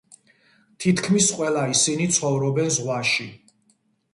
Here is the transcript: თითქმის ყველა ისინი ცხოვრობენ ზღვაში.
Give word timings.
თითქმის 0.85 1.27
ყველა 1.41 1.65
ისინი 1.73 2.09
ცხოვრობენ 2.17 2.73
ზღვაში. 2.79 3.29